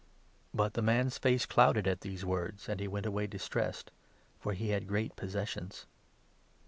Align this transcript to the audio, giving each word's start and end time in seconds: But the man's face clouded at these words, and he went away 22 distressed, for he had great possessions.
But 0.51 0.73
the 0.73 0.81
man's 0.81 1.19
face 1.19 1.45
clouded 1.45 1.87
at 1.87 2.01
these 2.01 2.25
words, 2.25 2.67
and 2.67 2.79
he 2.79 2.87
went 2.87 3.05
away 3.05 3.25
22 3.27 3.37
distressed, 3.37 3.91
for 4.39 4.53
he 4.53 4.69
had 4.69 4.87
great 4.87 5.15
possessions. 5.15 5.85